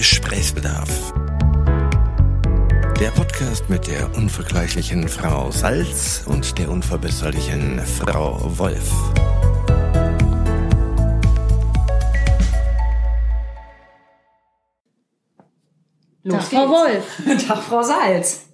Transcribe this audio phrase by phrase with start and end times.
[0.00, 1.12] Gesprächsbedarf.
[2.98, 8.90] Der Podcast mit der unvergleichlichen Frau Salz und der unverbesserlichen Frau Wolf.
[16.22, 17.22] Los Tag, Frau Wolf.
[17.46, 18.46] Tag, Frau Salz.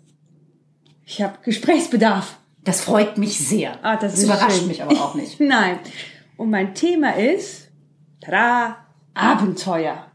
[1.04, 2.38] Ich habe Gesprächsbedarf.
[2.64, 3.78] Das freut mich sehr.
[3.84, 4.66] Ah, das das ist überrascht schön.
[4.66, 5.38] mich aber auch nicht.
[5.38, 5.78] Nein.
[6.38, 7.68] Und mein Thema ist,
[8.20, 8.78] tada,
[9.14, 10.10] Abenteuer.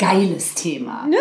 [0.00, 1.06] Geiles Thema.
[1.06, 1.18] Ne?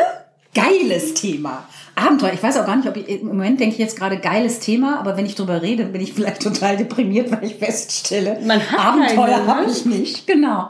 [0.55, 1.65] Geiles Thema.
[1.95, 2.33] Abenteuer.
[2.33, 4.99] Ich weiß auch gar nicht, ob ich, im Moment denke ich jetzt gerade geiles Thema,
[4.99, 8.79] aber wenn ich drüber rede, bin ich vielleicht total deprimiert, weil ich feststelle, Man hat
[8.79, 9.47] Abenteuer ne?
[9.47, 10.25] habe ich nicht.
[10.25, 10.69] Genau.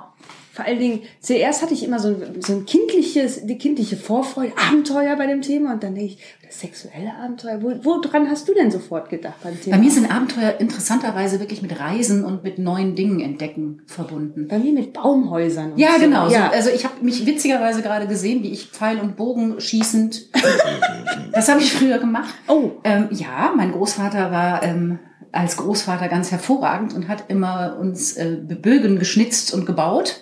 [0.59, 4.51] Vor allen Dingen, zuerst hatte ich immer so ein, so ein kindliches, die kindliche Vorfreude,
[4.67, 8.53] Abenteuer bei dem Thema und dann denke ich, das sexuelle Abenteuer, wo, woran hast du
[8.53, 9.77] denn sofort gedacht beim Thema?
[9.77, 14.49] Bei mir sind Abenteuer interessanterweise wirklich mit Reisen und mit neuen Dingen entdecken verbunden.
[14.49, 15.71] Bei mir mit Baumhäusern.
[15.71, 16.01] Und Ja, so.
[16.01, 16.27] genau.
[16.27, 16.49] So, Ja.
[16.49, 20.25] also ich habe mich witzigerweise gerade gesehen, wie ich Pfeil und Bogen schießend.
[21.31, 22.33] das habe ich früher gemacht.
[22.49, 22.71] Oh.
[22.83, 24.99] Ähm, ja, mein Großvater war ähm,
[25.31, 30.21] als Großvater ganz hervorragend und hat immer uns äh, Bögen geschnitzt und gebaut.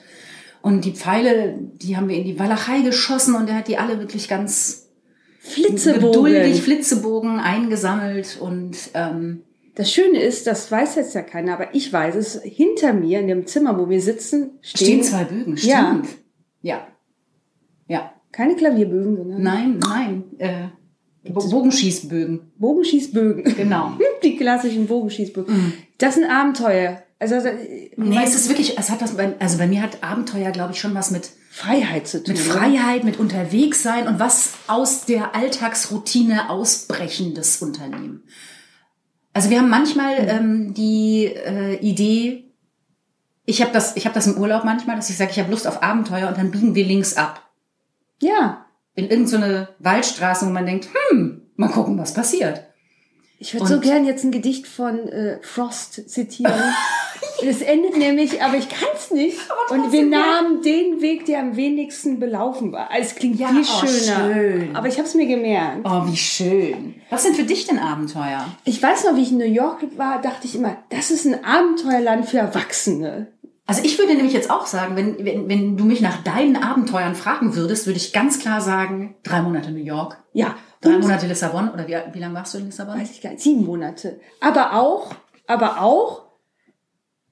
[0.61, 3.99] Und die Pfeile, die haben wir in die Walachei geschossen und er hat die alle
[3.99, 4.89] wirklich ganz
[5.39, 6.11] Flitzebogen.
[6.11, 9.43] geduldig Flitzebogen eingesammelt und ähm,
[9.75, 13.27] Das Schöne ist, das weiß jetzt ja keiner, aber ich weiß es, hinter mir in
[13.27, 15.55] dem Zimmer, wo wir sitzen, stehen stehen, zwei Bögen.
[15.61, 15.91] Ja.
[16.01, 16.17] Stimmt.
[16.61, 16.87] Ja.
[17.87, 18.11] Ja.
[18.31, 20.23] keine Klavierbögen, sondern Nein, nein.
[20.39, 20.67] Äh,
[21.31, 22.51] Bo- Bogenschießbögen.
[22.57, 23.55] Bogenschießbögen.
[23.55, 23.91] Genau.
[24.23, 25.73] Die klassischen Bogenschießbögen.
[25.97, 27.03] Das sind Abenteuer.
[27.19, 27.49] Also, also
[27.95, 30.79] Nee, es ist wirklich, es hat was, bei, also bei mir hat Abenteuer, glaube ich,
[30.79, 32.35] schon was mit, Freiheit zu tun.
[32.35, 32.51] mit ne?
[32.51, 38.23] Freiheit, mit unterwegs sein und was aus der Alltagsroutine ausbrechendes Unternehmen.
[39.33, 40.29] Also wir haben manchmal Mhm.
[40.29, 42.45] ähm, die äh, Idee,
[43.45, 45.65] ich habe das, ich habe das im Urlaub manchmal, dass ich sage, ich habe Lust
[45.67, 47.49] auf Abenteuer und dann biegen wir links ab
[48.21, 48.65] Ja.
[48.93, 52.63] in irgendeine Waldstraße, wo man denkt, hm, mal gucken, was passiert.
[53.39, 56.53] Ich würde so gern jetzt ein Gedicht von äh, Frost zitieren.
[57.45, 59.37] Es endet nämlich, aber ich kann es nicht.
[59.69, 62.89] Und wir nahmen den Weg, der am wenigsten belaufen war.
[62.91, 64.33] Also, Es klingt Ja, viel oh, schöner.
[64.33, 64.75] schön.
[64.75, 65.81] Aber ich habe es mir gemerkt.
[65.85, 66.95] Oh, wie schön.
[67.09, 68.45] Was sind für dich denn Abenteuer?
[68.65, 71.43] Ich weiß noch, wie ich in New York war, dachte ich immer, das ist ein
[71.43, 73.27] Abenteuerland für Erwachsene.
[73.69, 77.15] Also ich würde nämlich jetzt auch sagen, wenn, wenn, wenn du mich nach deinen Abenteuern
[77.15, 80.55] fragen würdest, würde ich ganz klar sagen, drei Monate New York, Ja.
[80.79, 82.97] drei Und- Monate Lissabon oder wie, wie lange warst du in Lissabon?
[82.99, 84.21] weiß ich gar nicht, sieben Monate.
[84.39, 85.13] Aber auch,
[85.47, 86.26] aber auch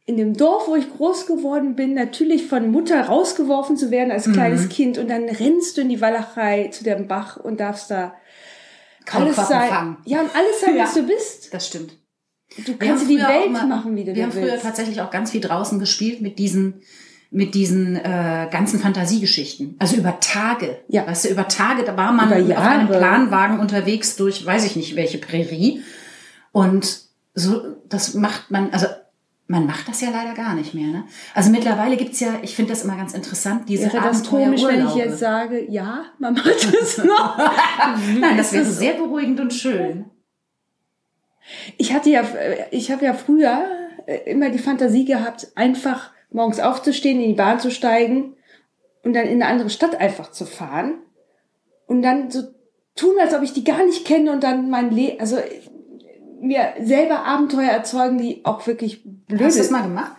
[0.07, 4.13] in dem Dorf, wo ich groß geworden bin, natürlich von Mutter rausgeworfen zu werden Mhm.
[4.13, 7.89] als kleines Kind und dann rennst du in die Walachei zu dem Bach und darfst
[7.89, 8.13] da
[9.05, 9.69] Kaum alles Quappen sein.
[9.69, 9.97] fangen.
[10.05, 10.83] Ja, und alles sein, Ja.
[10.83, 11.53] was du bist.
[11.53, 11.93] Das stimmt.
[12.57, 14.63] Du Wir kannst die Welt mal- machen, wie du Wir dir haben früher willst.
[14.63, 16.81] tatsächlich auch ganz viel draußen gespielt mit diesen
[17.31, 19.75] mit diesen äh, ganzen Fantasiegeschichten.
[19.79, 20.77] Also über Tage.
[20.87, 21.05] Ja.
[21.05, 22.87] Weißt du, über Tage, da war man auf einem.
[22.87, 25.81] Planwagen unterwegs durch, weiß ich nicht, welche Prärie.
[26.53, 27.01] Und
[27.33, 28.85] so, das macht man, also
[29.47, 30.87] man macht das ja leider gar nicht mehr.
[30.87, 31.03] Ne?
[31.33, 34.87] Also mittlerweile gibt's ja, ich finde das immer ganz interessant, diese Wäre das komisch, wenn
[34.87, 37.37] ich jetzt sage, ja, man macht das noch?
[38.19, 40.05] Nein, das wäre sehr beruhigend und schön.
[41.77, 42.23] Ich hatte ja,
[42.71, 43.67] ich habe ja früher
[44.07, 48.35] äh, immer die Fantasie gehabt, einfach morgens aufzustehen, in die Bahn zu steigen
[49.03, 50.95] und dann in eine andere Stadt einfach zu fahren
[51.85, 52.41] und dann so
[52.95, 55.37] tun, als ob ich die gar nicht kenne und dann mein Leben, also
[56.41, 59.71] mir selber Abenteuer erzeugen, die auch wirklich blöd Hast du das sind.
[59.77, 60.11] mal gemacht?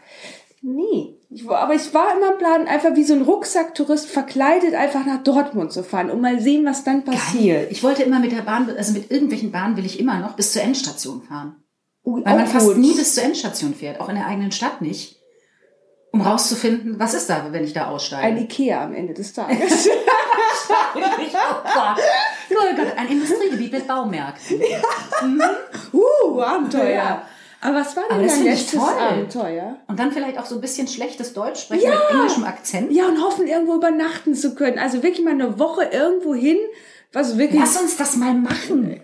[0.63, 1.13] Nee.
[1.29, 5.05] Ich war, aber ich war immer im Plan, einfach wie so ein Rucksacktourist verkleidet einfach
[5.05, 7.71] nach Dortmund zu fahren und mal sehen, was dann passiert.
[7.73, 10.53] Ich wollte immer mit der Bahn, also mit irgendwelchen Bahnen will ich immer noch bis
[10.53, 11.57] zur Endstation fahren.
[12.05, 12.79] Ui, Weil man auch fast gut.
[12.79, 15.21] nie bis zur Endstation fährt, auch in der eigenen Stadt nicht.
[16.13, 18.23] Um rauszufinden, was ist da, wenn ich da aussteige.
[18.23, 19.89] ein Ikea am Ende des Tages.
[20.95, 21.99] oh Gott.
[22.51, 24.61] Oh Gott, ein Industriegebiet mit Baumärkten.
[25.93, 26.91] Uh, Abenteuer.
[26.91, 27.23] Ja.
[27.61, 28.99] Aber was war Aber denn das dein letztes toll.
[28.99, 29.77] Abenteuer?
[29.89, 31.91] Und dann vielleicht auch so ein bisschen schlechtes Deutsch sprechen Ja.
[31.91, 32.93] mit englischem Akzent.
[32.93, 34.79] Ja, und hoffen, irgendwo übernachten zu können.
[34.79, 36.59] Also wirklich mal eine Woche irgendwo hin,
[37.13, 37.61] was wirklich...
[37.61, 39.01] Lass uns das mal machen.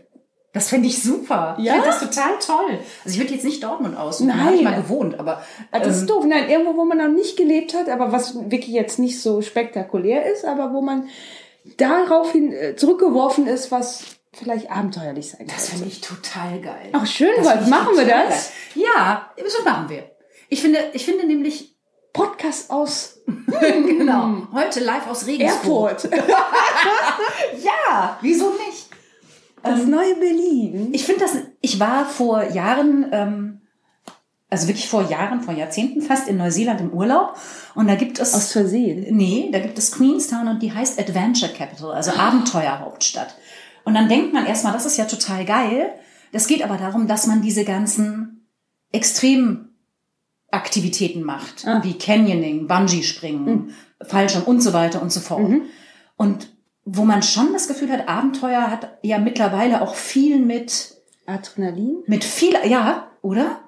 [0.52, 1.56] Das fände ich super.
[1.58, 1.76] Ja?
[1.76, 2.78] Ich finde das total toll.
[3.04, 4.54] Also ich würde jetzt nicht Dortmund aussuchen, da habe Nein.
[4.56, 6.24] ich mal gewohnt, aber das ist ähm, doof.
[6.26, 10.30] Nein, irgendwo, wo man noch nicht gelebt hat, aber was wirklich jetzt nicht so spektakulär
[10.30, 11.08] ist, aber wo man
[11.78, 14.04] daraufhin äh, zurückgeworfen ist, was
[14.34, 15.70] vielleicht abenteuerlich sein das könnte.
[15.70, 16.90] finde ich total geil.
[16.92, 17.68] Ach, schön, Das Wolf.
[17.68, 18.52] Machen wir das?
[18.74, 18.84] geil.
[18.86, 20.10] Ja, so machen wir.
[20.48, 21.72] Ich finde, ich finde nämlich,
[22.12, 23.20] Podcast aus
[23.60, 25.92] genau, heute live aus Regensburg.
[25.92, 26.10] Erfurt.
[27.62, 28.91] Ja, wieso nicht?
[29.62, 30.88] Das neue Berlin.
[30.92, 33.62] Ich finde das, ich war vor Jahren ähm,
[34.52, 37.38] also wirklich vor Jahren, vor Jahrzehnten fast in Neuseeland im Urlaub.
[37.74, 38.34] Und da gibt es.
[38.34, 39.16] Aus Versehen.
[39.16, 43.34] Nee, da gibt es Queenstown und die heißt Adventure Capital, also Abenteuerhauptstadt.
[43.84, 45.94] Und dann denkt man erstmal, das ist ja total geil.
[46.32, 48.46] Das geht aber darum, dass man diese ganzen
[48.92, 51.80] Extremaktivitäten macht, Ah.
[51.82, 53.72] wie Canyoning, Bungee-Springen,
[54.02, 55.48] Fallschirm und so weiter und so fort.
[55.48, 55.62] Mhm.
[56.16, 56.51] Und
[56.84, 60.96] wo man schon das Gefühl hat, Abenteuer hat ja mittlerweile auch viel mit
[61.26, 62.02] Adrenalin?
[62.06, 63.60] mit viel, ja, oder?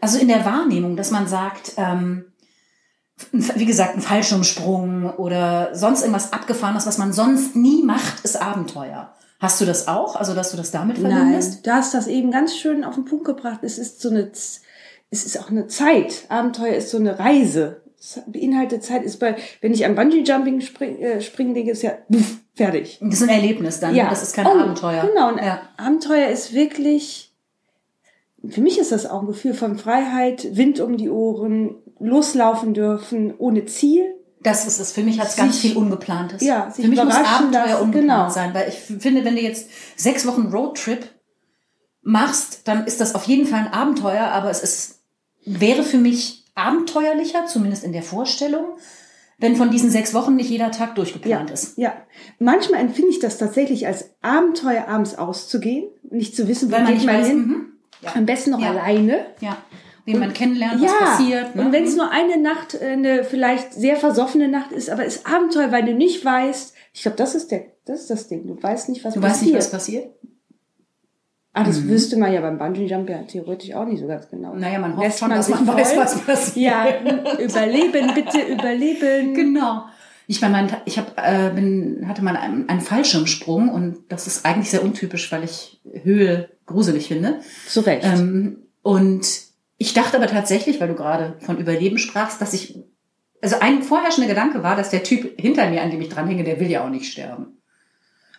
[0.00, 2.32] Also in der Wahrnehmung, dass man sagt, ähm,
[3.32, 9.12] wie gesagt, ein Fallschirmsprung oder sonst irgendwas Abgefahrenes, was man sonst nie macht, ist Abenteuer.
[9.40, 10.16] Hast du das auch?
[10.16, 11.52] Also, dass du das damit verbindest?
[11.52, 13.60] Nein, du hast das eben ganz schön auf den Punkt gebracht.
[13.62, 14.62] Es ist so eine, es
[15.10, 16.24] ist auch eine Zeit.
[16.28, 17.82] Abenteuer ist so eine Reise.
[18.26, 19.02] Beinhaltet Zeit.
[19.02, 22.98] Ist bei, wenn ich am Bungee Jumping spring, äh, springen denke, ist ja pff, fertig.
[23.00, 24.08] Das ist ein Erlebnis dann, Ja.
[24.08, 25.06] das ist kein Oh, Abenteuer.
[25.08, 25.28] Genau.
[25.30, 25.62] Und Ja.
[25.76, 27.32] Abenteuer ist wirklich,
[28.48, 33.34] für mich ist das auch ein Gefühl von Freiheit, Wind um die Ohren, loslaufen dürfen,
[33.38, 34.14] ohne Ziel.
[34.40, 34.92] Das ist es.
[34.92, 36.40] Für mich hat es ganz viel Ungeplantes.
[36.42, 38.30] ja, Für mich muss Abenteuer lassen, ungeplant genau.
[38.30, 41.08] sein, weil ich finde, wenn du jetzt sechs Wochen Roadtrip
[42.02, 45.00] machst, dann ist das auf jeden Fall ein Abenteuer, aber es ist,
[45.44, 48.64] wäre für mich abenteuerlicher, zumindest in der Vorstellung,
[49.38, 51.78] wenn von diesen sechs Wochen nicht jeder Tag durchgeplant ist.
[51.78, 51.92] Ja.
[52.40, 56.92] Manchmal empfinde ich das tatsächlich als Abenteuer, abends auszugehen, nicht zu wissen, wo Weil man
[56.92, 57.38] geht nicht man hin.
[57.46, 57.66] mhm.
[58.02, 58.10] ja.
[58.16, 58.70] Am besten noch Ja.
[58.70, 59.26] alleine.
[59.40, 59.56] ja,
[60.04, 61.54] wen man kennenlernt, was passiert.
[61.54, 61.62] Ne?
[61.66, 65.24] Und wenn es nur eine Nacht, äh, eine vielleicht sehr versoffene Nacht ist, aber ist
[65.26, 68.44] Abenteuer, weil du nicht weißt, ich glaube, das ist der, das ist das Ding.
[68.46, 69.32] Du weißt nicht, was du passiert.
[69.34, 70.10] weißt nicht, was passiert.
[71.60, 74.54] Ah, das wüsste man ja beim Bungee Jump ja theoretisch auch nicht so ganz genau.
[74.54, 76.02] Naja, man hofft Lässt schon, dass sich man weiß, voll?
[76.04, 76.72] was passiert.
[76.72, 76.86] Ja,
[77.38, 79.34] überleben, bitte überleben.
[79.34, 79.84] Genau.
[80.30, 84.44] Ich meine, mein- ich hab, äh, bin, hatte mal einen, einen Fallschirmsprung und das ist
[84.44, 87.40] eigentlich sehr untypisch, weil ich Höhe gruselig finde.
[87.66, 88.04] Zu Recht.
[88.04, 89.26] Ähm, und
[89.78, 92.78] ich dachte aber tatsächlich, weil du gerade von Überleben sprachst, dass ich,
[93.40, 96.60] also ein vorherrschender Gedanke war, dass der Typ hinter mir, an dem ich dranhänge, der
[96.60, 97.58] will ja auch nicht sterben.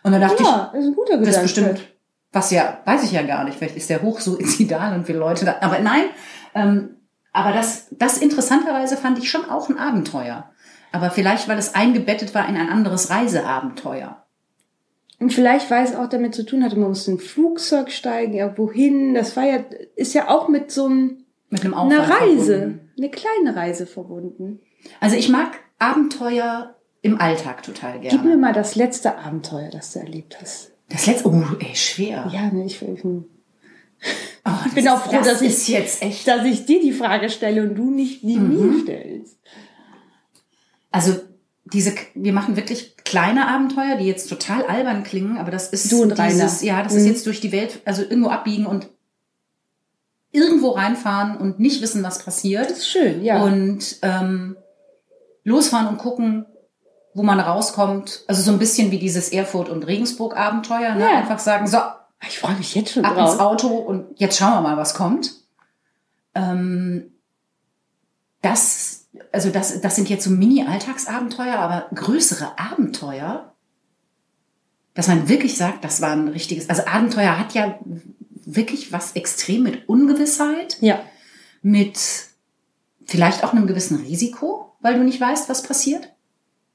[0.04, 1.44] Und dann dachte ja, das ist ein guter ich, das Gedanke.
[1.46, 1.88] ist bestimmt,
[2.32, 5.56] was ja, weiß ich ja gar nicht, vielleicht ist der hochsuizidal und viele Leute da,
[5.60, 6.04] aber nein,
[6.54, 6.96] ähm,
[7.32, 10.50] aber das, das interessanterweise fand ich schon auch ein Abenteuer.
[10.92, 14.24] Aber vielleicht, weil es eingebettet war in ein anderes Reiseabenteuer.
[15.20, 18.34] Und vielleicht, weil es auch damit zu tun hatte, man musste in ein Flugzeug steigen,
[18.34, 19.14] irgendwo hin.
[19.14, 19.58] Das war ja,
[19.94, 22.90] ist ja auch mit so einem, Mit einem Aufwand einer Reise, verbunden.
[22.96, 24.60] eine kleine Reise verbunden.
[24.98, 28.36] Also ich mag Abenteuer im Alltag total Gib mir gerne.
[28.38, 30.72] mal das letzte Abenteuer, das du erlebt hast.
[30.90, 32.28] Das letzte, oh, ey, schwer.
[32.32, 36.26] Ja, ne, ich, ich, Oh, ich bin auch froh, das dass ich, jetzt echt.
[36.26, 38.72] dass ich dir die Frage stelle und du nicht die Mhm.
[38.72, 39.38] mir stellst.
[40.90, 41.16] Also
[41.72, 46.02] diese, wir machen wirklich kleine Abenteuer, die jetzt total albern klingen, aber das ist Du
[46.02, 46.30] und Rainer.
[46.32, 46.98] dieses, ja, das Mhm.
[47.00, 48.88] ist jetzt durch die Welt, also irgendwo abbiegen und
[50.32, 52.70] irgendwo reinfahren und nicht wissen, was passiert.
[52.70, 53.42] Das ist schön, ja.
[53.42, 54.56] Und ähm,
[55.44, 56.46] losfahren und gucken,
[57.14, 58.24] wo man rauskommt.
[58.28, 60.94] Also so ein bisschen wie dieses Erfurt- und Regensburg-Abenteuer.
[60.94, 61.00] Ne?
[61.02, 61.18] Ja.
[61.18, 61.96] Einfach sagen, so, ab
[62.28, 63.38] ich freue mich jetzt schon ins drauf.
[63.40, 65.32] Auto und jetzt schauen wir mal, was kommt.
[66.34, 67.12] Ähm,
[68.42, 73.54] das, also das, das sind jetzt so Mini-Alltagsabenteuer, aber größere Abenteuer,
[74.94, 77.78] dass man wirklich sagt, das war ein richtiges, also Abenteuer hat ja
[78.44, 81.00] wirklich was extrem mit Ungewissheit Ja.
[81.62, 81.98] mit
[83.04, 86.10] vielleicht auch einem gewissen Risiko, weil du nicht weißt, was passiert?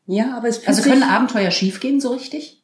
[0.05, 2.63] Ja, aber es fühlt Also können Abenteuer schiefgehen so richtig?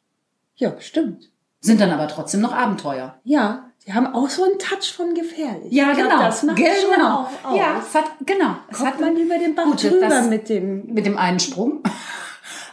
[0.54, 1.30] Ja, stimmt.
[1.60, 3.16] Sind dann aber trotzdem noch Abenteuer.
[3.24, 5.72] Ja, die haben auch so einen Touch von gefährlich.
[5.72, 6.22] Ja, glaub, genau.
[6.22, 7.28] Das macht genau.
[7.42, 7.56] schon.
[7.56, 8.56] Ja, es hat, genau.
[8.70, 10.86] Es Kommt hat man über den Bach Gut, drüber mit dem.
[10.86, 11.82] mit dem einen Sprung.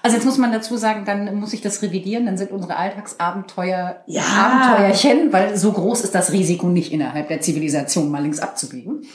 [0.01, 4.01] Also jetzt muss man dazu sagen, dann muss ich das revidieren, dann sind unsere Alltagsabenteuer
[4.05, 4.21] Ja.
[4.21, 9.05] Abenteuerchen, weil so groß ist das Risiko nicht innerhalb der Zivilisation mal links abzubiegen.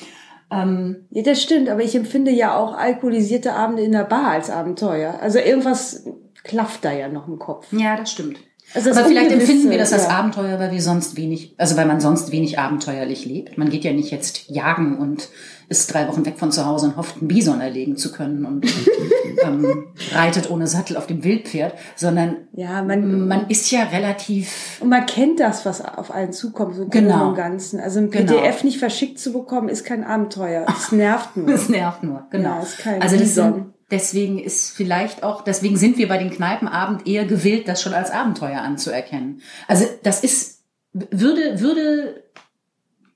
[0.63, 4.51] Ähm, Ja, das stimmt, aber ich empfinde ja auch alkoholisierte Abende in der Bar als
[4.51, 5.19] Abenteuer.
[5.21, 6.05] Also irgendwas
[6.43, 7.73] klafft da ja noch im Kopf.
[7.73, 8.39] ja, das stimmt.
[8.75, 10.11] Also Aber vielleicht empfinden wir das als ja.
[10.11, 13.57] Abenteuer, weil wir sonst wenig, also weil man sonst wenig abenteuerlich lebt.
[13.57, 15.29] Man geht ja nicht jetzt jagen und
[15.69, 18.67] ist drei Wochen weg von zu Hause und hofft, einen Bison erlegen zu können und
[19.45, 24.89] ähm, reitet ohne Sattel auf dem Wildpferd, sondern Ja, man, man ist ja relativ und
[24.91, 27.29] man kennt das, was auf einen zukommt, so im Genau.
[27.29, 27.81] Und Ganzen.
[27.81, 28.33] Also ein Genau.
[28.35, 30.67] PDF nicht verschickt zu bekommen, ist kein Abenteuer.
[30.69, 31.47] Es nervt nur.
[31.47, 32.57] Das nervt nur, genau.
[32.57, 33.55] Ja, ist kein also das Bison.
[33.55, 37.95] sind, deswegen ist vielleicht auch, deswegen sind wir bei den Kneipenabend eher gewillt, das schon
[37.95, 39.43] als Abenteuer anzuerkennen.
[39.69, 40.63] Also das ist,
[40.93, 42.25] würde, würde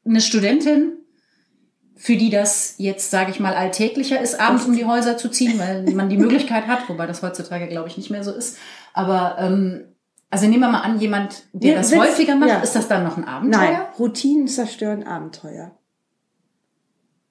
[0.05, 0.93] eine Studentin,
[1.97, 5.59] für die das jetzt, sage ich mal, alltäglicher ist, abends um die Häuser zu ziehen,
[5.59, 8.57] weil man die Möglichkeit hat, wobei das heutzutage, glaube ich, nicht mehr so ist.
[8.95, 9.85] Aber ähm,
[10.31, 12.61] also nehmen wir mal an, jemand, der Ja, das häufiger macht, ja.
[12.61, 13.61] ist das dann noch ein Abenteuer?
[13.61, 15.73] Nein, Routinen zerstören Abenteuer.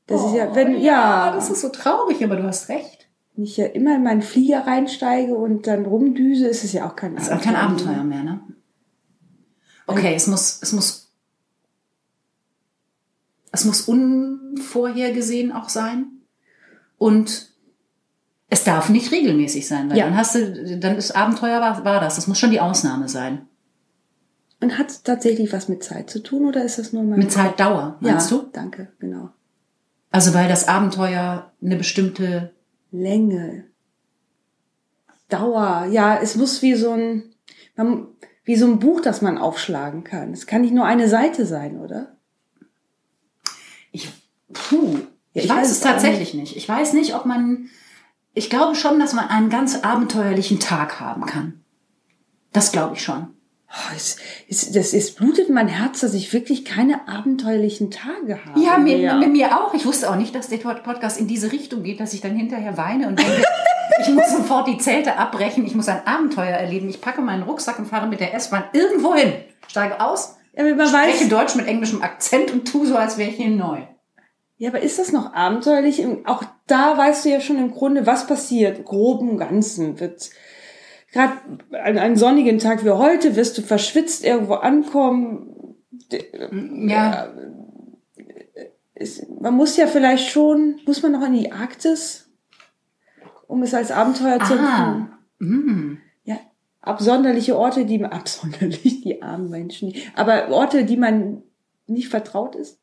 [0.08, 2.97] Das ist ja, wenn, ja, Oh, das ist so traurig, aber du hast recht.
[3.38, 6.96] Wenn ich ja immer in meinen Flieger reinsteige und dann rumdüse, ist es ja auch
[6.96, 8.42] kein Das ist auch kein Abenteuer mehr, ne?
[9.86, 11.12] Okay, es muss, es muss,
[13.52, 16.08] es muss unvorhergesehen auch sein.
[16.98, 17.52] Und
[18.50, 20.06] es darf nicht regelmäßig sein, weil Ja.
[20.06, 22.16] dann hast du, dann ist Abenteuer war, war das.
[22.16, 23.48] Das muss schon die Ausnahme sein.
[24.60, 27.32] Und hat es tatsächlich was mit Zeit zu tun oder ist das nur mein Mit
[27.32, 28.48] Zeitdauer, meinst ja, du?
[28.52, 29.30] danke, genau.
[30.10, 32.52] Also weil das Abenteuer eine bestimmte,
[32.92, 33.66] Länge,
[35.30, 37.36] Dauer, ja, es muss wie so ein,
[38.46, 40.32] wie so ein Buch, das man aufschlagen kann.
[40.32, 42.18] Es kann nicht nur eine Seite sein, oder?
[43.98, 44.10] ich,
[44.54, 45.00] puh,
[45.34, 46.56] Ja, ich, ich weiß, es tatsächlich nicht.
[46.56, 47.70] Ich weiß nicht, ob man,
[48.34, 51.64] ich glaube schon, dass man einen ganz abenteuerlichen Tag haben kann.
[52.54, 53.28] Das glaube ich schon.
[53.70, 54.18] Oh, es,
[54.50, 58.60] es, das es blutet mein Herz, dass ich wirklich keine abenteuerlichen Tage habe.
[58.60, 59.16] Ja, mir, mehr.
[59.16, 59.74] mir, mir auch.
[59.74, 62.78] Ich wusste auch nicht, dass der Podcast in diese Richtung geht, dass ich dann hinterher
[62.78, 63.44] weine und denke,
[64.02, 66.88] ich muss sofort die Zelte abbrechen, ich muss ein Abenteuer erleben.
[66.90, 69.34] Ich packe meinen Rucksack und fahre mit der S-Bahn irgendwo hin,
[69.68, 73.30] steige aus, Ja, man spreche weiß, Deutsch mit englischem Akzent und tu so, als wäre
[73.32, 73.80] ich hier neu.
[74.56, 76.06] ja, aber ist das noch abenteuerlich?
[76.26, 78.86] Auch da weißt du ja schon im Grunde, was passiert.
[78.86, 80.30] Groben Ganzen wird
[81.12, 81.34] gerade
[81.72, 85.76] an einem sonnigen Tag wie heute wirst du verschwitzt irgendwo ankommen.
[86.88, 87.34] Ja,
[89.40, 92.30] man muss ja vielleicht schon, muss man noch in die Arktis,
[93.48, 95.08] um es als Abenteuer zu ah,
[95.40, 95.98] mm.
[96.24, 96.38] Ja,
[96.82, 101.44] absonderliche Orte, die man, absonderlich, die armen Menschen, aber Orte, die man
[101.88, 102.80] nicht vertraut ist.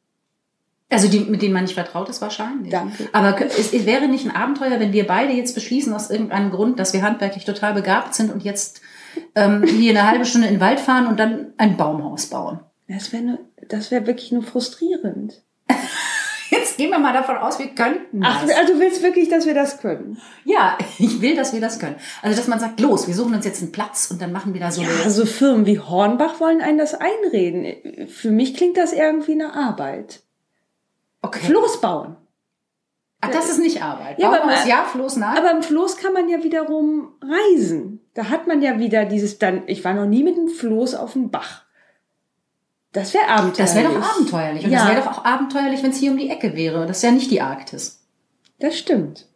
[0.90, 2.70] Also die, mit denen man nicht vertraut ist wahrscheinlich.
[2.70, 3.08] Danke.
[3.12, 6.78] Aber es, es wäre nicht ein Abenteuer, wenn wir beide jetzt beschließen aus irgendeinem Grund,
[6.78, 8.80] dass wir handwerklich total begabt sind und jetzt
[9.34, 12.60] ähm, hier eine halbe Stunde in den Wald fahren und dann ein Baumhaus bauen.
[12.88, 13.38] Das wäre nur,
[13.68, 15.42] das wäre wirklich nur frustrierend.
[16.50, 18.54] Jetzt gehen wir mal davon aus, wir könnten Ach, das.
[18.56, 20.18] also du willst wirklich, dass wir das können?
[20.44, 21.96] Ja, ich will, dass wir das können.
[22.22, 24.60] Also, dass man sagt, los, wir suchen uns jetzt einen Platz und dann machen wir
[24.60, 28.08] da so Ja, so Firmen wie Hornbach wollen einen das einreden.
[28.08, 30.23] Für mich klingt das irgendwie eine Arbeit.
[31.24, 31.46] Okay.
[31.46, 32.16] Floß bauen.
[33.22, 34.18] Ach, das ist nicht Arbeit.
[34.18, 35.38] Ja, aber mal- ja, Floß, nein.
[35.38, 38.00] Aber im Floß kann man ja wiederum reisen.
[38.12, 41.14] Da hat man ja wieder dieses dann, ich war noch nie mit dem Floß auf
[41.14, 41.62] dem Bach.
[42.92, 43.56] Das wäre abenteuerlich.
[43.56, 44.64] das wäre doch abenteuerlich.
[44.66, 44.80] Und Ja.
[44.80, 46.86] das wäre doch auch abenteuerlich, wenn es hier um die Ecke wäre.
[46.86, 48.06] Das ist ja nicht die Arktis.
[48.60, 49.26] Das stimmt.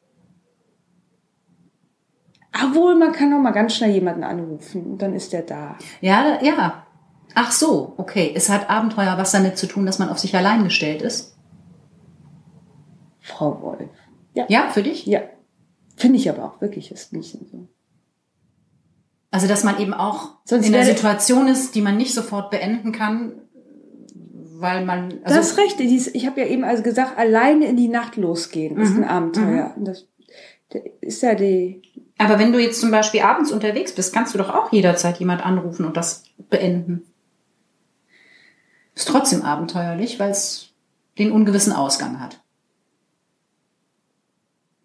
[2.65, 5.77] Obwohl, man kann auch mal ganz schnell jemanden anrufen und dann ist der da.
[6.01, 6.87] Ja, ja.
[7.35, 8.33] Ach so, okay.
[8.35, 11.37] Es hat Abenteuer was damit zu tun, dass man auf sich allein gestellt ist.
[13.29, 13.91] Frau Wolf.
[14.35, 14.47] Ja.
[14.49, 15.07] Ja, für dich?
[15.07, 15.21] Ja.
[15.97, 17.69] Finde ich aber auch wirklich, ist nicht so.
[19.31, 22.93] Also, dass man eben auch Sonst in einer Situation ist, die man nicht sofort beenden
[22.93, 23.33] kann,
[24.59, 25.21] weil man...
[25.23, 25.81] Also, das ist recht.
[25.81, 29.05] Ich habe ja eben also gesagt, alleine in die Nacht losgehen ist Mhm.
[29.05, 29.75] ein Abenteuer.
[29.77, 30.07] Das
[30.71, 31.83] das ist ja die.
[32.19, 35.45] Aber wenn du jetzt zum Beispiel abends unterwegs bist, kannst du doch auch jederzeit jemand
[35.45, 37.05] anrufen und das beenden.
[38.95, 40.71] Ist trotzdem abenteuerlich, weil es
[41.19, 42.41] den ungewissen Ausgang hat.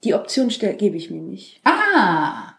[0.03, 1.61] Die Option gebe ich mir nicht.
[1.63, 2.53] Ah!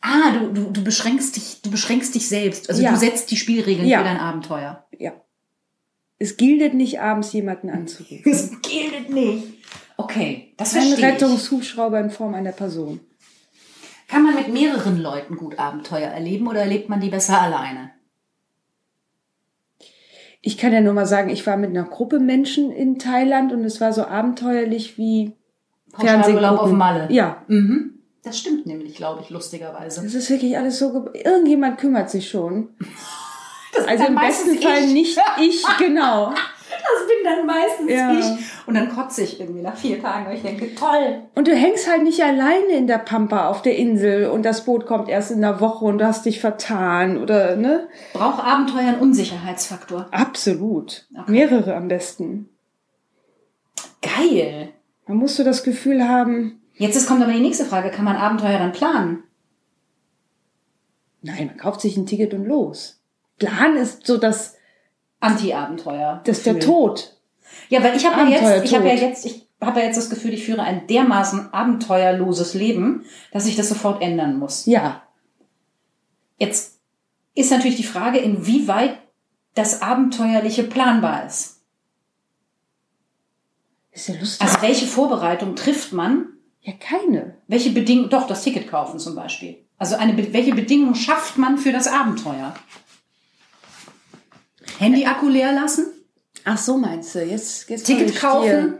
[0.00, 2.68] Ah, du, du, du beschränkst dich, du beschränkst dich selbst.
[2.68, 2.90] Also Ja.
[2.90, 3.98] du setzt die Spielregeln Ja.
[3.98, 4.84] für dein Abenteuer.
[4.98, 5.12] Ja.
[6.18, 8.22] Es gilt nicht, abends jemanden anzurufen.
[8.24, 9.44] Das gilt nicht.
[9.96, 11.06] Okay, das Ein verstehe.
[11.06, 13.00] Rettungshubschrauber in Form einer Person.
[14.08, 17.92] Kann man mit mehreren Leuten gut Abenteuer erleben oder erlebt man die besser alleine?
[20.40, 23.64] Ich kann ja nur mal sagen, ich war mit einer Gruppe Menschen in Thailand und
[23.64, 25.36] es war so abenteuerlich wie
[25.92, 26.70] Pauschalurlaub auf.
[26.72, 27.06] Malle.
[27.10, 27.88] Ja, Mhm.
[28.24, 30.00] Das stimmt nämlich, glaube ich, lustigerweise.
[30.02, 30.92] das ist wirklich alles so.
[31.02, 32.68] ge- Irgendjemand kümmert sich schon.
[33.74, 36.26] Das Also im besten Fall nicht ich, genau.
[36.28, 38.12] Das bin dann meistens Ja.
[38.12, 38.66] ich.
[38.66, 41.22] Und dann kotze ich irgendwie nach vier Tagen, weil ich denke, toll.
[41.34, 44.84] Und du hängst halt nicht alleine in der Pampa auf der Insel und das Boot
[44.84, 47.88] kommt erst in der Woche und du hast dich vertan oder ne?
[48.12, 50.08] Braucht Abenteuer einen Unsicherheitsfaktor.
[50.10, 51.06] Absolut.
[51.18, 51.30] Okay.
[51.30, 52.50] Mehrere am besten.
[54.02, 54.68] Geil.
[55.06, 57.90] Man muss so das Gefühl haben, Jetzt ist, kommt aber die nächste Frage.
[57.90, 59.24] Kann man Abenteuer dann planen?
[61.22, 63.00] nein, man kauft sich ein Ticket und los.
[63.38, 64.56] Plan ist so das,
[65.20, 66.20] Anti-Abenteuer.
[66.24, 66.60] das ist der.
[66.60, 67.16] Tod.
[67.68, 70.10] Ja, weil ich habe ja jetzt, ich habe ja jetzt, ich habe ja jetzt das
[70.10, 74.66] Gefühl, ich führe ein dermaßen abenteuerloses Leben, dass ich das sofort ändern muss.
[74.66, 75.02] Ja.
[76.38, 76.80] Jetzt
[77.34, 78.98] ist natürlich die Frage, inwieweit
[79.54, 81.51] das Abenteuerliche planbar ist.
[83.92, 84.40] Ist ja lustig.
[84.40, 86.32] Also welche Vorbereitung trifft man?
[86.62, 87.34] ja, keine.
[87.48, 89.58] Welche Bedingungen, doch, das Ticket kaufen zum Beispiel.
[89.78, 92.54] Also eine, welche Bedingungen schafft man für das Abenteuer?
[94.78, 95.86] Handy-Akku leer lassen?
[96.44, 98.78] Ach so meinst du, jetzt, jetzt Ticket kaufen?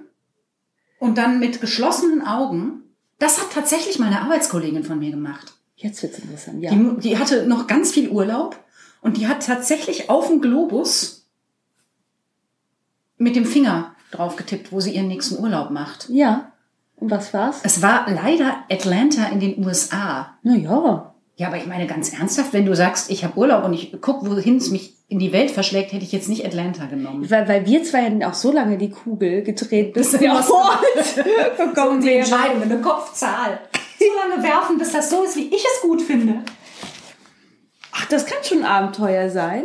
[0.99, 2.83] und dann mit geschlossenen Augen.
[3.19, 5.53] Das hat tatsächlich meine Arbeitskollegin von mir gemacht.
[5.75, 6.71] Jetzt wird's interessant, ja.
[6.71, 8.57] Die, die hatte noch ganz viel Urlaub
[9.01, 11.27] und die hat tatsächlich auf dem Globus
[13.17, 16.09] mit dem Finger drauf getippt, wo sie ihren nächsten Urlaub macht.
[16.09, 16.53] Ja.
[16.97, 17.61] Und was war's?
[17.65, 20.39] Es war leider Atlanta in den USA.
[20.43, 21.15] Na ja.
[21.37, 24.25] Ja, aber ich meine ganz ernsthaft, wenn du sagst, ich habe Urlaub und ich guck,
[24.25, 27.29] wohin es mich in die Welt verschlägt, hätte ich jetzt nicht Atlanta genommen.
[27.31, 30.85] Weil, weil wir zwei hätten auch so lange die Kugel gedreht, bis wir auf Ort
[31.57, 32.15] gekommen die.
[32.15, 33.59] Entscheidung, eine Kopfzahl.
[33.99, 36.43] So lange werfen, bis das so ist, wie ich es gut finde.
[37.93, 39.65] Ach, das kann schon Abenteuer sein.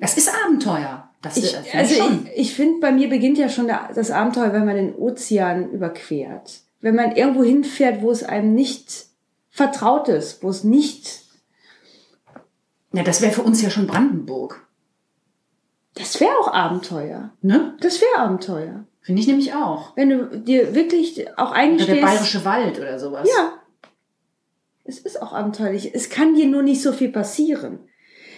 [0.00, 1.05] Das ist Abenteuer.
[1.34, 2.26] Das Ich, finde also ich schon.
[2.26, 6.60] ich, ich finde, bei mir beginnt ja schon das Abenteuer, wenn man den Ozean überquert.
[6.80, 9.06] Wenn man irgendwo hinfährt, wo es einem nicht
[9.50, 11.22] vertraut ist, wo es nicht,
[12.92, 14.66] Ja, das wäre für uns ja schon Brandenburg.
[15.94, 17.30] das wäre auch Abenteuer.
[17.42, 17.76] Ne?
[17.80, 18.84] Das wäre Abenteuer.
[19.00, 19.96] Finde ich nämlich auch.
[19.96, 21.96] Wenn du dir wirklich auch Oder eingestehst.
[21.96, 23.28] der bayerische Wald oder sowas.
[23.28, 23.52] Ja.
[24.84, 25.94] Es ist auch abenteuerlich.
[25.94, 27.78] Es kann dir nur nicht so viel passieren.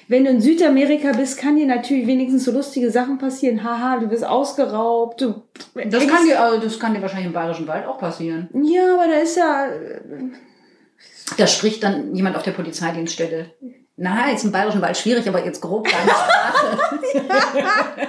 [0.09, 3.63] Wenn du in Südamerika bist, kann dir natürlich wenigstens so lustige Sachen passieren.
[3.63, 5.21] Haha, du wirst ausgeraubt.
[5.21, 5.43] Du
[5.75, 8.49] Das kann, dir, also das kann dir wahrscheinlich im bayerischen Wald auch passieren.
[8.55, 9.69] Ja, aber da ist ja.
[11.37, 13.51] Da spricht dann jemand auf der Polizeidienststelle.
[14.01, 18.09] Na, jetzt im bayerischen Wald schwierig, aber jetzt grob deine Sprache.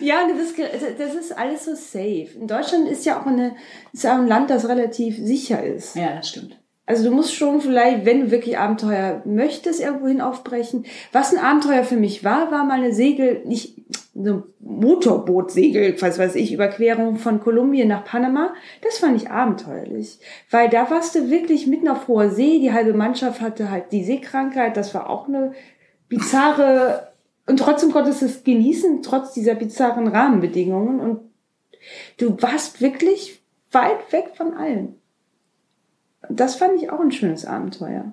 [0.00, 0.66] Ja, bist, ge-
[0.98, 2.30] das ist alles so safe.
[2.34, 3.54] In Deutschland ist ja auch eine,
[3.92, 5.94] ist ja auch ein Land, das relativ sicher ist.
[5.94, 6.58] ja, das stimmt.
[6.88, 10.86] Also du musst schon vielleicht, wenn du wirklich Abenteuer möchtest, irgendwohin aufbrechen.
[11.12, 13.74] Was ein Abenteuer für mich war, war mal eine Segel, nicht
[14.14, 18.54] so Motorbootsegel, was weiß ich, Überquerung von Kolumbien nach Panama.
[18.80, 20.18] Das fand ich abenteuerlich.
[20.50, 22.58] Weil da warst du wirklich mitten auf hoher See.
[22.58, 24.74] Die halbe Mannschaft hatte halt die Seekrankheit.
[24.74, 25.52] Das war auch eine
[26.08, 27.12] bizarre,
[27.46, 31.00] und trotzdem konntest du es genießen, trotz dieser bizarren Rahmenbedingungen.
[31.00, 31.20] Und
[32.16, 33.42] du warst wirklich
[33.72, 34.94] weit weg von allem.
[36.28, 38.12] Das fand ich auch ein schönes Abenteuer.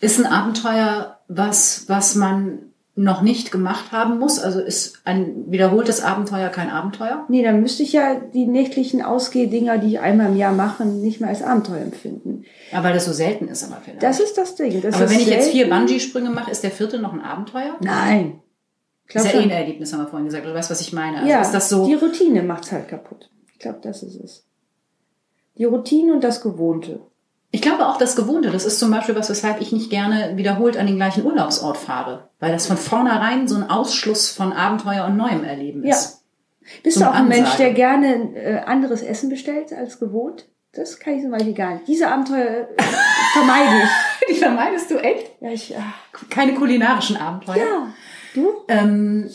[0.00, 4.38] Ist ein Abenteuer, was, was man noch nicht gemacht haben muss?
[4.38, 7.24] Also ist ein wiederholtes Abenteuer kein Abenteuer?
[7.28, 11.20] Nee, dann müsste ich ja die nächtlichen Ausgehdinger, die ich einmal im Jahr mache, nicht
[11.20, 12.44] mehr als Abenteuer empfinden.
[12.70, 14.02] Ja, weil das so selten ist, aber vielleicht.
[14.02, 14.80] Das ist das Ding.
[14.80, 15.86] Das aber wenn ich jetzt vier selten.
[15.86, 17.76] Bungee-Sprünge mache, ist der vierte noch ein Abenteuer?
[17.80, 18.40] Nein.
[19.08, 20.46] Glaub ist ja eh ein Erlebnis, haben wir vorhin gesagt.
[20.46, 21.18] Du weißt, was ich meine.
[21.18, 21.86] Also ja, ist das so?
[21.86, 23.30] die Routine macht's halt kaputt.
[23.52, 24.46] Ich glaube, das ist es.
[25.58, 27.00] Die Routine und das Gewohnte.
[27.54, 28.50] Ich glaube auch das Gewohnte.
[28.50, 32.28] Das ist zum Beispiel was, weshalb ich nicht gerne wiederholt an den gleichen Urlaubsort fahre.
[32.40, 36.24] Weil das von vornherein so ein Ausschluss von Abenteuer und Neuem erleben ist.
[36.82, 40.46] Bist So du auch ein Mensch, der gerne äh, anderes Essen bestellt als gewohnt?
[40.72, 41.86] Das kann ich zum Beispiel gar nicht.
[41.86, 42.82] Diese Abenteuer äh,
[43.34, 44.34] vermeide ich.
[44.34, 45.30] Die vermeidest du echt?
[45.40, 45.94] Ja, ich, ah.
[46.30, 47.56] Keine kulinarischen Abenteuer.
[47.58, 47.94] ja.
[48.34, 48.64] Du?
[48.66, 49.30] Ähm,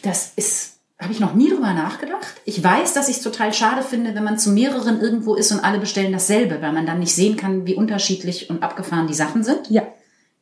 [0.00, 2.26] das ist, habe ich noch nie drüber nachgedacht.
[2.44, 5.60] Ich weiß, dass ich es total schade finde, wenn man zu mehreren irgendwo ist und
[5.60, 9.44] alle bestellen dasselbe, weil man dann nicht sehen kann, wie unterschiedlich und abgefahren die Sachen
[9.44, 9.70] sind.
[9.70, 9.86] Ja.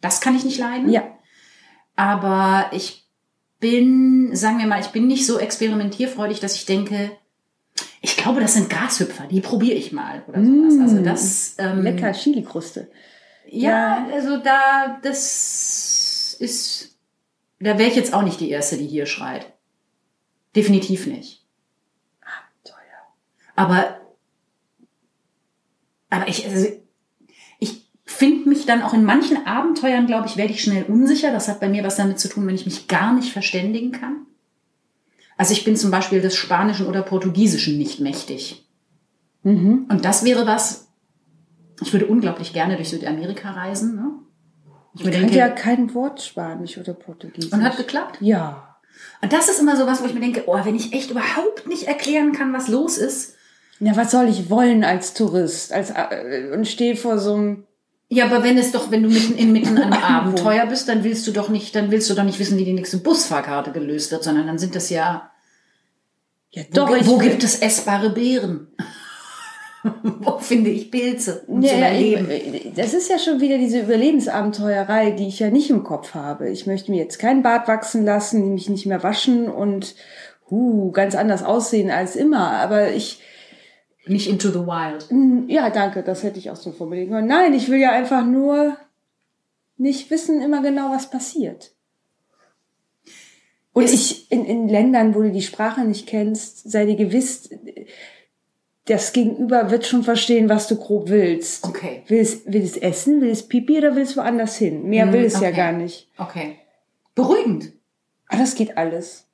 [0.01, 0.91] Das kann ich nicht leiden.
[0.91, 1.03] Ja.
[1.95, 3.07] Aber ich
[3.61, 7.11] bin, sagen wir mal, ich bin nicht so experimentierfreudig, dass ich denke,
[8.01, 10.79] ich glaube, das sind Gashüpfer, die probiere ich mal oder sowas.
[10.81, 12.89] Also das ähm, Lecker Chili-Kruste.
[13.49, 16.97] Ja, also da, das ist,
[17.61, 19.53] da wäre ich jetzt auch nicht die Erste, die hier schreit.
[20.57, 21.47] Definitiv nicht.
[23.57, 24.01] Aber,
[26.11, 26.69] aber ich, also,
[27.59, 31.33] ich finde mich dann auch in manchen Abenteuern, glaube ich, werde ich schnell unsicher.
[31.33, 34.27] Das hat bei mir was damit zu tun, wenn ich mich gar nicht verständigen kann.
[35.39, 38.67] Also ich bin zum Beispiel des Spanischen oder Portugiesischen nicht mächtig.
[39.43, 39.87] Mhm.
[39.89, 40.89] Und das wäre was,
[41.81, 43.97] ich würde unglaublich gerne durch Südamerika reisen.
[43.97, 44.13] Ne?
[44.95, 47.53] Ich Ich denke, ja kein Wort Spanisch oder Portugiesisch.
[47.53, 48.19] und hat geklappt.
[48.21, 48.76] ja.
[49.23, 51.67] Und das ist immer so was, wo ich mir denke, oh, wenn ich echt überhaupt
[51.67, 53.35] nicht erklären kann, was los ist.
[53.81, 55.73] Ja, was soll ich wollen als Tourist?
[55.73, 57.65] Als, äh, und stehe vor so einem.
[58.09, 61.33] Ja, aber wenn es doch, wenn du mitten inmitten einem Abenteuer bist, dann willst du
[61.33, 64.47] doch nicht, dann willst du doch nicht wissen, wie die nächste Busfahrkarte gelöst wird, sondern
[64.47, 65.31] dann sind das ja,
[66.51, 68.69] Ja, wo, doch, wo will- gibt es essbare Beeren?
[70.21, 71.89] wo finde ich Pilze, um zu Ja, ja,
[72.21, 72.31] überleben?
[72.31, 76.49] ich- das ist ja schon wieder diese Überlebensabenteuerei, die ich ja nicht im Kopf habe.
[76.51, 79.95] Ich möchte mir jetzt kein Bart wachsen lassen, mich nicht mehr waschen und
[80.51, 82.51] uh, ganz anders aussehen als immer.
[82.53, 83.21] Aber ich,
[84.07, 85.07] Nicht into the wild.
[85.51, 87.27] Ja, danke, das hätte ich auch so formulieren können.
[87.29, 88.77] Nein, ich will ja einfach nur
[89.79, 91.73] nicht wissen immer genau, was passiert.
[93.73, 97.51] Und ich in, in Ländern, wo du die Sprache nicht kennst, sei dir gewiss,
[98.87, 101.65] das Gegenüber wird schon verstehen, was du grob willst.
[101.67, 102.03] Okay.
[102.09, 104.85] Will es, will es essen, will es pipi oder will es woanders hin?
[104.89, 105.57] Mehr Hm, will es ja okay.
[105.57, 106.09] gar nicht.
[106.19, 106.57] Okay.
[107.15, 107.73] Beruhigend.
[108.29, 109.27] Aber das geht alles.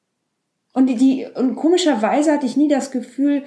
[0.72, 3.44] Und die, die, und komischerweise hatte ich nie das Gefühl,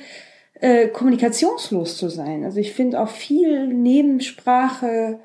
[0.60, 2.44] äh, kommunikationslos zu sein.
[2.44, 5.20] Also ich finde auch viel Nebensprache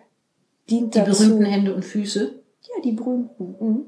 [0.70, 1.24] dient Die dazu.
[1.24, 2.40] berühmten Hände und Füße.
[2.62, 3.54] Ja, die berühmten.
[3.60, 3.84] Mhm.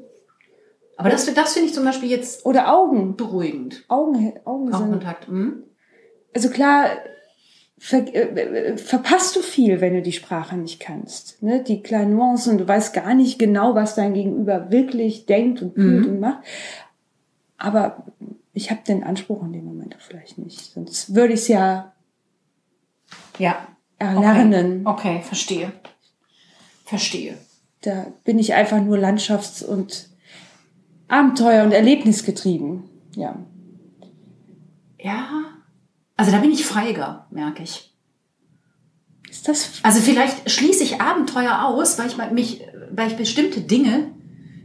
[0.96, 3.16] Aber das, das finde ich zum Beispiel jetzt Oder Augen.
[3.16, 3.85] beruhigend.
[3.88, 4.74] Augen, Augen sind.
[4.74, 5.28] Augenkontakt.
[5.28, 5.64] Mhm.
[6.34, 6.86] Also klar,
[7.78, 11.42] ver, äh, äh, verpasst du viel, wenn du die Sprache nicht kannst.
[11.42, 11.62] Ne?
[11.62, 16.06] Die kleinen Nuancen, du weißt gar nicht genau, was dein Gegenüber wirklich denkt und fühlt
[16.06, 16.42] und macht.
[17.58, 18.04] Aber
[18.54, 20.72] ich habe den Anspruch in dem Moment vielleicht nicht.
[20.72, 21.92] Sonst würde ich es ja
[23.38, 23.66] Ja.
[23.98, 24.86] erlernen.
[24.86, 25.16] Okay.
[25.16, 25.72] okay, verstehe.
[26.84, 27.38] Verstehe.
[27.82, 30.08] Da bin ich einfach nur Landschafts- und
[31.08, 32.84] Abenteuer- und Erlebnisgetrieben.
[33.16, 33.36] Ja.
[35.00, 35.51] Ja.
[36.16, 37.94] Also da bin ich feiger, merke ich.
[39.31, 44.12] Ist das Also vielleicht schließe ich Abenteuer aus, weil ich mich, weil ich bestimmte Dinge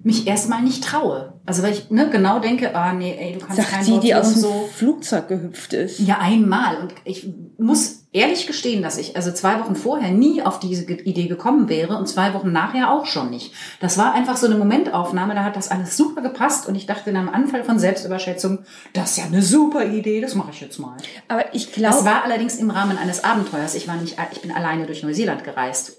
[0.04, 1.34] mich erstmal nicht traue.
[1.46, 4.04] Also weil ich ne, genau denke, ah nee, ey, du kannst kein sagt die, Wort
[4.04, 4.70] die so aus dem so.
[4.74, 6.00] Flugzeug gehüpft ist?
[6.00, 6.78] Ja, einmal.
[6.78, 11.28] Und ich muss ehrlich gestehen, dass ich also zwei Wochen vorher nie auf diese Idee
[11.28, 13.54] gekommen wäre und zwei Wochen nachher auch schon nicht.
[13.80, 17.10] Das war einfach so eine Momentaufnahme, da hat das alles super gepasst und ich dachte
[17.10, 20.80] in einem Anfall von Selbstüberschätzung, das ist ja eine super Idee, das mache ich jetzt
[20.80, 20.98] mal.
[21.28, 23.76] Aber ich Das glaube, war allerdings im Rahmen eines Abenteuers.
[23.76, 25.98] Ich war nicht, ich bin alleine durch Neuseeland gereist.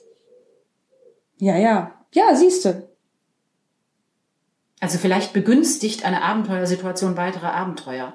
[1.39, 1.95] ja, ja.
[2.15, 2.89] Ja, siehst du.
[4.81, 8.15] Also vielleicht begünstigt eine Abenteuersituation weitere Abenteuer.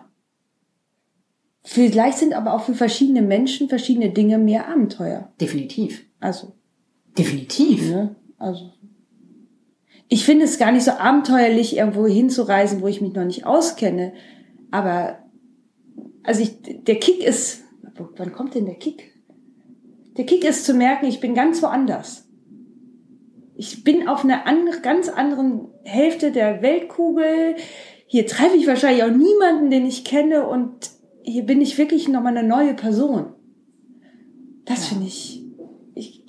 [1.63, 5.31] Vielleicht sind aber auch für verschiedene Menschen verschiedene Dinge mehr Abenteuer.
[5.39, 6.05] Definitiv.
[6.19, 6.53] Also,
[7.17, 7.89] Definitiv.
[7.89, 8.15] ne?
[8.37, 8.71] Also.
[10.09, 14.13] Ich finde es gar nicht so abenteuerlich, irgendwo hinzureisen, wo ich mich noch nicht auskenne.
[14.71, 15.19] Aber,
[16.23, 17.63] also ich, der Kick ist,
[18.17, 19.13] wann kommt denn der Kick?
[20.17, 22.27] Der Kick ist zu merken, ich bin ganz woanders.
[23.55, 27.55] Ich bin auf einer andere, ganz anderen Hälfte der Weltkugel.
[28.05, 30.91] Hier treffe ich wahrscheinlich auch niemanden, den ich kenne und
[31.23, 33.27] hier bin ich wirklich nochmal eine neue Person.
[34.65, 34.89] Das Ja.
[34.95, 35.43] finde ich,
[35.95, 36.23] ich,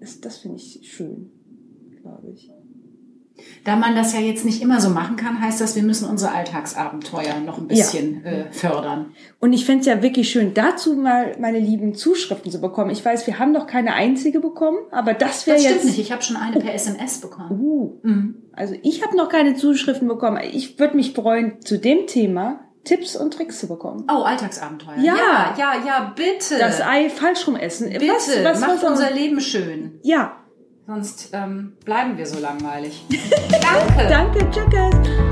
[0.00, 1.30] das, das finde ich schön,
[2.02, 2.50] glaube ich.
[3.64, 6.32] Da man das ja jetzt nicht immer so machen kann, heißt das, wir müssen unsere
[6.32, 9.06] Alltagsabenteuer noch ein bisschen äh, fördern.
[9.40, 12.90] Und ich fände es ja wirklich schön, dazu mal meine lieben Zuschriften zu bekommen.
[12.90, 15.84] Ich weiß, wir haben noch keine einzige bekommen, aber das wäre Das stimmt jetzt.
[15.86, 15.98] nicht.
[15.98, 17.60] Ich habe schon eine per SMS bekommen.
[17.60, 18.34] Uh, Mhm.
[18.52, 20.38] also ich habe noch keine Zuschriften bekommen.
[20.52, 24.06] Ich würde mich freuen, zu dem Thema Tipps und Tricks zu bekommen.
[24.10, 24.98] Oh, Alltagsabenteuer.
[24.98, 25.14] Ja.
[25.16, 26.58] ja, ja, ja, bitte.
[26.58, 27.90] Das Ei falsch rum essen.
[27.90, 29.98] bitte, Was, was, macht was, unser Leben schön.
[30.02, 30.36] Ja,
[30.86, 33.06] Sonst ähm, bleiben wir so langweilig.
[33.50, 34.06] Danke.
[34.08, 35.24] danke, tschüss.